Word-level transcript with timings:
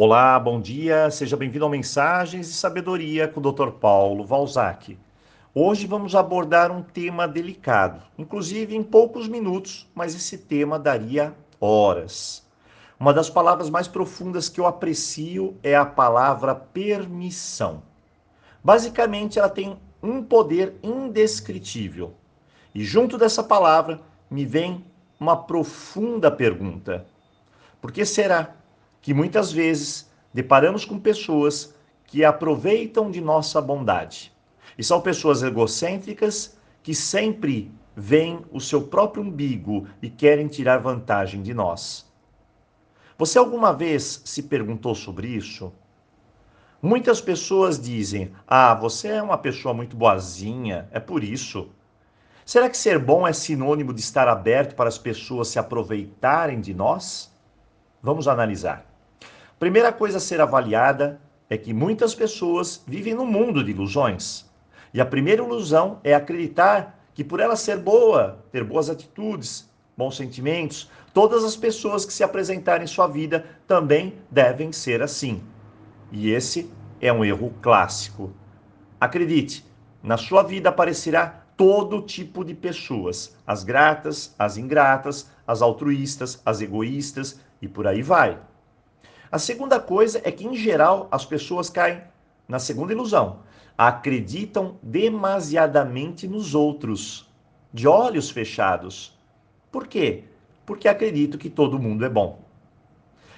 Olá, 0.00 0.38
bom 0.38 0.60
dia, 0.60 1.10
seja 1.10 1.36
bem-vindo 1.36 1.64
ao 1.64 1.70
Mensagens 1.72 2.46
de 2.46 2.52
Sabedoria 2.52 3.26
com 3.26 3.40
o 3.40 3.52
Dr. 3.52 3.70
Paulo 3.80 4.24
Valzac. 4.24 4.96
Hoje 5.52 5.88
vamos 5.88 6.14
abordar 6.14 6.70
um 6.70 6.80
tema 6.80 7.26
delicado, 7.26 8.00
inclusive 8.16 8.76
em 8.76 8.82
poucos 8.84 9.26
minutos, 9.26 9.90
mas 9.96 10.14
esse 10.14 10.38
tema 10.38 10.78
daria 10.78 11.34
horas. 11.60 12.46
Uma 12.96 13.12
das 13.12 13.28
palavras 13.28 13.68
mais 13.68 13.88
profundas 13.88 14.48
que 14.48 14.60
eu 14.60 14.66
aprecio 14.68 15.56
é 15.64 15.74
a 15.74 15.84
palavra 15.84 16.54
permissão. 16.54 17.82
Basicamente, 18.62 19.40
ela 19.40 19.50
tem 19.50 19.76
um 20.00 20.22
poder 20.22 20.76
indescritível. 20.80 22.14
E 22.72 22.84
junto 22.84 23.18
dessa 23.18 23.42
palavra 23.42 24.00
me 24.30 24.46
vem 24.46 24.84
uma 25.18 25.36
profunda 25.36 26.30
pergunta: 26.30 27.04
por 27.80 27.90
que 27.90 28.04
será 28.04 28.57
que 29.00 29.14
muitas 29.14 29.52
vezes 29.52 30.10
deparamos 30.32 30.84
com 30.84 30.98
pessoas 30.98 31.74
que 32.06 32.24
aproveitam 32.24 33.10
de 33.10 33.20
nossa 33.20 33.60
bondade. 33.60 34.32
E 34.76 34.84
são 34.84 35.00
pessoas 35.00 35.42
egocêntricas 35.42 36.56
que 36.82 36.94
sempre 36.94 37.70
veem 37.94 38.44
o 38.52 38.60
seu 38.60 38.82
próprio 38.82 39.22
umbigo 39.22 39.86
e 40.00 40.08
querem 40.08 40.46
tirar 40.46 40.78
vantagem 40.78 41.42
de 41.42 41.52
nós. 41.52 42.06
Você 43.18 43.38
alguma 43.38 43.72
vez 43.72 44.22
se 44.24 44.44
perguntou 44.44 44.94
sobre 44.94 45.26
isso? 45.26 45.72
Muitas 46.80 47.20
pessoas 47.20 47.80
dizem: 47.80 48.30
Ah, 48.46 48.72
você 48.74 49.08
é 49.08 49.22
uma 49.22 49.36
pessoa 49.36 49.74
muito 49.74 49.96
boazinha, 49.96 50.88
é 50.92 51.00
por 51.00 51.24
isso. 51.24 51.68
Será 52.46 52.70
que 52.70 52.78
ser 52.78 52.98
bom 52.98 53.26
é 53.26 53.32
sinônimo 53.32 53.92
de 53.92 54.00
estar 54.00 54.28
aberto 54.28 54.74
para 54.76 54.88
as 54.88 54.96
pessoas 54.96 55.48
se 55.48 55.58
aproveitarem 55.58 56.60
de 56.60 56.72
nós? 56.72 57.30
Vamos 58.00 58.28
analisar. 58.28 58.87
Primeira 59.58 59.92
coisa 59.92 60.18
a 60.18 60.20
ser 60.20 60.40
avaliada 60.40 61.20
é 61.50 61.58
que 61.58 61.74
muitas 61.74 62.14
pessoas 62.14 62.80
vivem 62.86 63.14
num 63.14 63.26
mundo 63.26 63.64
de 63.64 63.72
ilusões. 63.72 64.46
E 64.94 65.00
a 65.00 65.06
primeira 65.06 65.42
ilusão 65.42 65.98
é 66.04 66.14
acreditar 66.14 67.02
que 67.12 67.24
por 67.24 67.40
ela 67.40 67.56
ser 67.56 67.76
boa, 67.78 68.44
ter 68.52 68.62
boas 68.62 68.88
atitudes, 68.88 69.68
bons 69.96 70.16
sentimentos, 70.16 70.88
todas 71.12 71.42
as 71.42 71.56
pessoas 71.56 72.04
que 72.04 72.12
se 72.12 72.22
apresentarem 72.22 72.84
em 72.84 72.86
sua 72.86 73.08
vida 73.08 73.46
também 73.66 74.14
devem 74.30 74.70
ser 74.70 75.02
assim. 75.02 75.42
E 76.12 76.30
esse 76.30 76.70
é 77.00 77.12
um 77.12 77.24
erro 77.24 77.52
clássico. 77.60 78.32
Acredite, 79.00 79.66
na 80.00 80.16
sua 80.16 80.44
vida 80.44 80.68
aparecerá 80.68 81.42
todo 81.56 82.02
tipo 82.02 82.44
de 82.44 82.54
pessoas: 82.54 83.36
as 83.44 83.64
gratas, 83.64 84.32
as 84.38 84.56
ingratas, 84.56 85.28
as 85.44 85.62
altruístas, 85.62 86.40
as 86.46 86.60
egoístas 86.60 87.40
e 87.60 87.66
por 87.66 87.88
aí 87.88 88.02
vai. 88.02 88.38
A 89.30 89.38
segunda 89.38 89.78
coisa 89.78 90.20
é 90.24 90.32
que, 90.32 90.46
em 90.46 90.54
geral, 90.54 91.06
as 91.10 91.24
pessoas 91.24 91.68
caem 91.68 92.02
na 92.48 92.58
segunda 92.58 92.92
ilusão. 92.92 93.40
Acreditam 93.76 94.76
demasiadamente 94.82 96.26
nos 96.26 96.54
outros, 96.54 97.28
de 97.72 97.86
olhos 97.86 98.30
fechados. 98.30 99.16
Por 99.70 99.86
quê? 99.86 100.24
Porque 100.64 100.88
acreditam 100.88 101.38
que 101.38 101.50
todo 101.50 101.78
mundo 101.78 102.04
é 102.04 102.08
bom. 102.08 102.40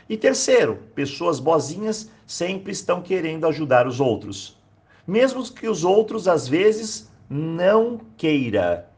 E 0.08 0.16
terceiro, 0.16 0.77
pessoas 0.94 1.38
boazinhas 1.41 2.11
sempre 2.27 2.72
estão 2.72 3.02
querendo 3.02 3.46
ajudar 3.46 3.86
os 3.86 4.00
outros. 4.00 4.56
Mesmo 5.06 5.42
que 5.52 5.68
os 5.68 5.84
outros, 5.84 6.28
às 6.28 6.46
vezes, 6.46 7.11
não 7.28 8.00
queira. 8.16 8.88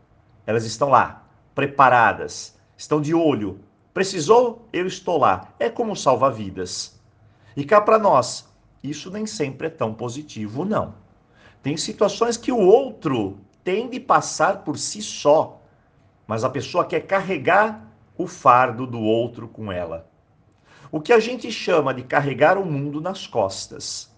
Elas 0.46 0.64
estão 0.64 0.88
lá, 0.88 1.26
preparadas, 1.54 2.58
estão 2.76 3.00
de 3.00 3.14
olho, 3.14 3.60
Precisou? 3.92 4.68
Eu 4.72 4.86
estou 4.86 5.18
lá. 5.18 5.52
É 5.58 5.68
como 5.68 5.96
salva-vidas. 5.96 7.00
E 7.56 7.64
cá 7.64 7.80
para 7.80 7.98
nós, 7.98 8.48
isso 8.82 9.10
nem 9.10 9.26
sempre 9.26 9.66
é 9.66 9.70
tão 9.70 9.92
positivo, 9.92 10.64
não. 10.64 10.94
Tem 11.62 11.76
situações 11.76 12.36
que 12.36 12.50
o 12.50 12.58
outro 12.58 13.38
tem 13.62 13.88
de 13.88 14.00
passar 14.00 14.64
por 14.64 14.78
si 14.78 15.02
só, 15.02 15.60
mas 16.26 16.42
a 16.42 16.50
pessoa 16.50 16.84
quer 16.84 17.00
carregar 17.00 17.86
o 18.16 18.26
fardo 18.26 18.86
do 18.86 19.00
outro 19.00 19.47
com 19.47 19.70
ela. 19.70 20.10
O 20.91 21.00
que 21.00 21.12
a 21.12 21.20
gente 21.20 21.50
chama 21.52 21.94
de 21.94 22.02
carregar 22.02 22.58
o 22.58 22.66
mundo 22.66 23.00
nas 23.00 23.26
costas. 23.26 24.10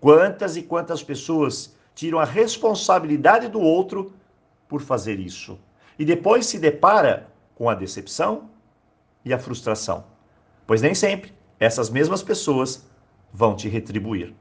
Quantas 0.00 0.56
e 0.56 0.62
quantas 0.62 1.02
pessoas 1.02 1.76
tiram 1.94 2.18
a 2.18 2.24
responsabilidade 2.24 3.48
do 3.48 3.60
outro 3.60 4.12
por 4.68 4.80
fazer 4.80 5.18
isso 5.18 5.58
e 5.98 6.04
depois 6.04 6.46
se 6.46 6.58
depara 6.58 7.28
com 7.54 7.70
a 7.70 7.74
decepção, 7.74 8.50
e 9.26 9.34
a 9.34 9.38
frustração, 9.38 10.04
pois 10.66 10.80
nem 10.80 10.94
sempre 10.94 11.34
essas 11.58 11.90
mesmas 11.90 12.22
pessoas 12.22 12.86
vão 13.32 13.56
te 13.56 13.68
retribuir. 13.68 14.32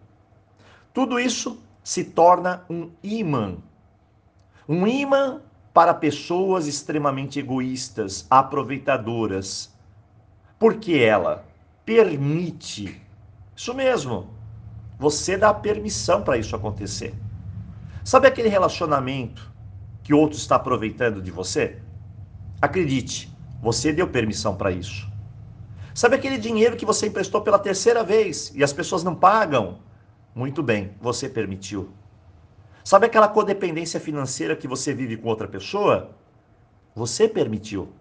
Tudo 0.93 1.19
isso 1.19 1.59
se 1.83 2.03
torna 2.03 2.63
um 2.69 2.91
imã. 3.03 3.57
Um 4.69 4.85
imã 4.87 5.41
para 5.73 5.93
pessoas 5.93 6.67
extremamente 6.67 7.39
egoístas, 7.39 8.27
aproveitadoras. 8.29 9.73
Porque 10.57 10.93
ela 10.93 11.45
permite. 11.83 13.01
Isso 13.55 13.73
mesmo. 13.73 14.29
Você 14.97 15.35
dá 15.35 15.53
permissão 15.53 16.21
para 16.21 16.37
isso 16.37 16.55
acontecer. 16.55 17.13
Sabe 18.03 18.27
aquele 18.27 18.49
relacionamento 18.49 19.51
que 20.03 20.13
outro 20.13 20.37
está 20.37 20.55
aproveitando 20.55 21.21
de 21.21 21.31
você? 21.31 21.81
Acredite, 22.61 23.34
você 23.65 23.91
deu 23.91 24.07
permissão 24.07 24.55
para 24.55 24.69
isso. 24.69 25.09
Sabe 25.91 26.15
aquele 26.15 26.37
dinheiro 26.37 26.77
que 26.77 26.85
você 26.85 27.07
emprestou 27.07 27.41
pela 27.41 27.57
terceira 27.57 28.03
vez 28.03 28.51
e 28.53 28.63
as 28.63 28.71
pessoas 28.71 29.03
não 29.03 29.15
pagam? 29.15 29.79
Muito 30.35 30.61
bem, 30.61 30.93
você 31.01 31.27
permitiu. 31.27 31.89
Sabe 32.83 33.07
aquela 33.07 33.27
codependência 33.27 33.99
financeira 33.99 34.55
que 34.55 34.67
você 34.67 34.93
vive 34.93 35.17
com 35.17 35.29
outra 35.29 35.47
pessoa? 35.47 36.11
Você 36.93 37.27
permitiu. 37.27 37.91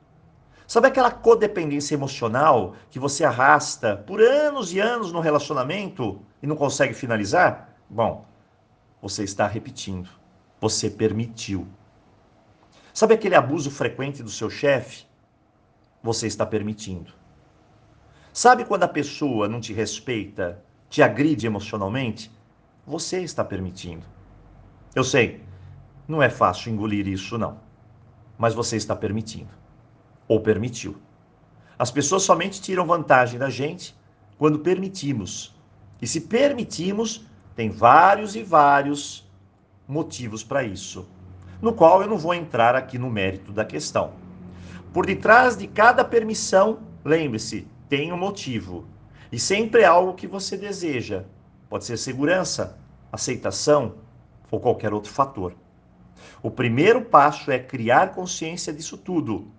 Sabe 0.66 0.88
aquela 0.88 1.10
codependência 1.10 1.94
emocional 1.94 2.74
que 2.90 2.98
você 2.98 3.24
arrasta 3.24 3.96
por 3.96 4.20
anos 4.20 4.70
e 4.70 4.80
anos 4.80 5.12
no 5.12 5.20
relacionamento 5.20 6.20
e 6.42 6.46
não 6.46 6.56
consegue 6.56 6.92
finalizar? 6.92 7.74
Bom, 7.88 8.26
você 9.00 9.24
está 9.24 9.46
repetindo. 9.46 10.10
Você 10.60 10.90
permitiu. 10.90 11.66
Sabe 12.92 13.14
aquele 13.14 13.34
abuso 13.34 13.70
frequente 13.70 14.22
do 14.22 14.30
seu 14.30 14.50
chefe? 14.50 15.06
Você 16.04 16.26
está 16.26 16.44
permitindo. 16.44 17.14
Sabe 18.30 18.66
quando 18.66 18.82
a 18.82 18.88
pessoa 18.88 19.48
não 19.48 19.58
te 19.58 19.72
respeita, 19.72 20.62
te 20.90 21.02
agride 21.02 21.46
emocionalmente? 21.46 22.30
Você 22.86 23.22
está 23.22 23.42
permitindo. 23.42 24.04
Eu 24.94 25.02
sei, 25.02 25.42
não 26.06 26.22
é 26.22 26.28
fácil 26.28 26.70
engolir 26.70 27.08
isso, 27.08 27.38
não. 27.38 27.58
Mas 28.36 28.52
você 28.52 28.76
está 28.76 28.94
permitindo. 28.94 29.48
Ou 30.28 30.40
permitiu. 30.40 30.98
As 31.78 31.90
pessoas 31.90 32.22
somente 32.22 32.60
tiram 32.60 32.86
vantagem 32.86 33.38
da 33.38 33.48
gente 33.48 33.96
quando 34.36 34.58
permitimos. 34.58 35.56
E 36.02 36.06
se 36.06 36.20
permitimos, 36.20 37.24
tem 37.56 37.70
vários 37.70 38.36
e 38.36 38.42
vários 38.42 39.26
motivos 39.88 40.44
para 40.44 40.64
isso, 40.64 41.08
no 41.62 41.72
qual 41.72 42.02
eu 42.02 42.08
não 42.08 42.18
vou 42.18 42.34
entrar 42.34 42.74
aqui 42.74 42.98
no 42.98 43.08
mérito 43.08 43.52
da 43.52 43.64
questão. 43.64 44.23
Por 44.94 45.06
detrás 45.06 45.56
de 45.56 45.66
cada 45.66 46.04
permissão, 46.04 46.78
lembre-se, 47.04 47.66
tem 47.88 48.12
um 48.12 48.16
motivo. 48.16 48.86
E 49.32 49.40
sempre 49.40 49.82
é 49.82 49.84
algo 49.84 50.14
que 50.14 50.24
você 50.24 50.56
deseja. 50.56 51.24
Pode 51.68 51.84
ser 51.84 51.96
segurança, 51.96 52.78
aceitação 53.10 53.96
ou 54.52 54.60
qualquer 54.60 54.94
outro 54.94 55.10
fator. 55.10 55.52
O 56.40 56.48
primeiro 56.48 57.02
passo 57.02 57.50
é 57.50 57.58
criar 57.58 58.12
consciência 58.12 58.72
disso 58.72 58.96
tudo, 58.96 59.50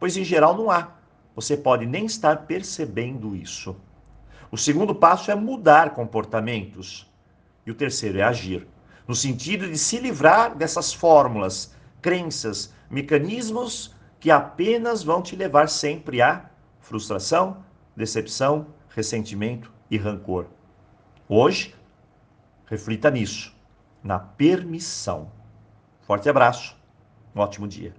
pois 0.00 0.16
em 0.16 0.24
geral 0.24 0.56
não 0.56 0.70
há. 0.70 0.94
Você 1.34 1.54
pode 1.54 1.84
nem 1.84 2.06
estar 2.06 2.46
percebendo 2.46 3.36
isso. 3.36 3.76
O 4.50 4.56
segundo 4.56 4.94
passo 4.94 5.30
é 5.30 5.34
mudar 5.34 5.90
comportamentos. 5.90 7.06
E 7.66 7.70
o 7.70 7.74
terceiro 7.74 8.20
é 8.20 8.22
agir, 8.22 8.66
no 9.06 9.14
sentido 9.14 9.68
de 9.68 9.76
se 9.76 9.98
livrar 9.98 10.56
dessas 10.56 10.94
fórmulas, 10.94 11.74
crenças, 12.00 12.72
mecanismos 12.88 13.97
que 14.20 14.30
apenas 14.30 15.02
vão 15.02 15.22
te 15.22 15.36
levar 15.36 15.68
sempre 15.68 16.20
a 16.20 16.50
frustração, 16.80 17.64
decepção, 17.96 18.66
ressentimento 18.88 19.72
e 19.90 19.96
rancor. 19.96 20.46
Hoje, 21.28 21.74
reflita 22.66 23.10
nisso, 23.10 23.54
na 24.02 24.18
permissão. 24.18 25.30
Forte 26.00 26.28
abraço, 26.28 26.76
um 27.34 27.40
ótimo 27.40 27.68
dia. 27.68 27.94